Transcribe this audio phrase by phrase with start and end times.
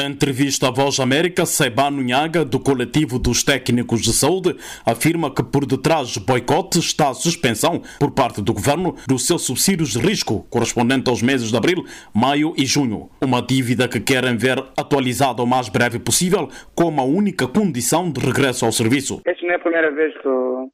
[0.00, 5.42] A entrevista à Voz América, Sebano Nhaga, do coletivo dos técnicos de saúde, afirma que
[5.42, 9.98] por detrás do boicote está a suspensão por parte do governo dos seus subsídios de
[9.98, 11.84] risco, correspondente aos meses de abril,
[12.14, 13.10] maio e junho.
[13.20, 18.20] Uma dívida que querem ver atualizada o mais breve possível, como a única condição de
[18.20, 19.20] regresso ao serviço.
[19.50, 20.28] Não é a primeira vez que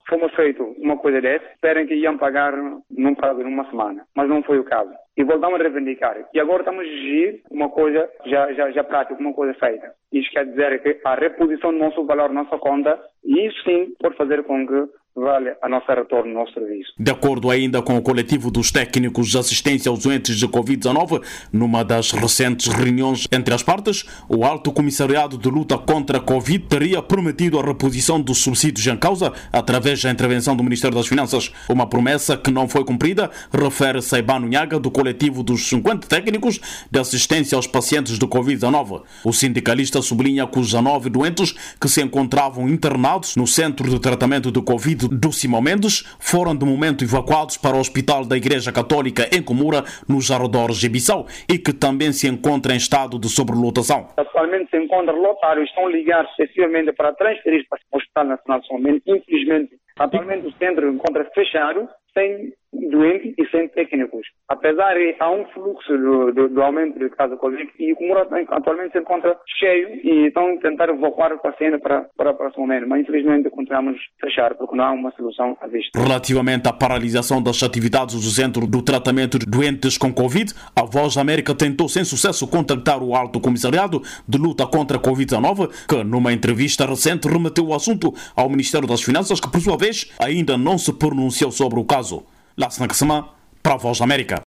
[0.07, 1.47] fomos feito uma coisa dessa.
[1.55, 2.53] Esperem que iam pagar
[2.91, 6.29] num prazo de uma semana, mas não foi o caso e voltamos a reivindicar.
[6.35, 9.93] E agora estamos a exigir uma coisa já, já, já prática, uma coisa feita.
[10.13, 14.43] Isto quer dizer que a reposição do nosso valor, nossa conta, isso sim pode fazer
[14.45, 14.85] com que
[15.17, 16.93] vale a nossa retorno no nosso serviço.
[16.99, 21.83] De acordo ainda com o coletivo dos técnicos de assistência aos doentes de Covid-19, numa
[21.83, 27.01] das recentes reuniões entre as partes, o Alto Comissariado de Luta contra a Covid teria
[27.01, 31.51] prometido a reposição dos subsídios em causa através da intervenção do Ministério das Finanças.
[31.69, 36.99] Uma promessa que não foi cumprida, refere Saibano Nhaga, do coletivo dos 50 técnicos de
[36.99, 39.03] assistência aos pacientes de Covid-19.
[39.25, 44.53] O sindicalista sublinha que os 19 doentes que se encontravam internados no Centro de Tratamento
[44.53, 49.29] de Covid do Simão Mendes foram de momento evacuados para o Hospital da Igreja Católica
[49.33, 54.09] em Comura, nos arredores de Bissau, e que também se encontra em estado de sobrelotação.
[54.17, 59.03] Atualmente se encontra lotado, estão ligados excessivamente para transferir para o Hospital Nacional Mendes.
[59.07, 62.53] Infelizmente, atualmente o centro encontra fechado, sem
[62.91, 64.27] doentes e sem técnicos.
[64.49, 68.27] Apesar de há um fluxo do, do, do aumento de casos Covid e o Comura
[68.51, 72.89] atualmente se encontra cheio e estão tentar evacuar o paciente para, para o próximo momento,
[72.89, 75.99] mas infelizmente continuamos a fechar porque não há uma solução à vista.
[75.99, 81.15] Relativamente à paralisação das atividades do Centro do Tratamento de Doentes com Covid, a Voz
[81.15, 86.05] da América tentou sem sucesso contactar o Alto Comissariado de Luta contra a Covid-19, que
[86.05, 90.57] numa entrevista recente remeteu o assunto ao Ministério das Finanças, que por sua vez ainda
[90.57, 92.25] não se pronunciou sobre o caso.
[92.59, 93.29] Lasna Kasım'a,
[93.63, 94.45] Pravvoz Amerika.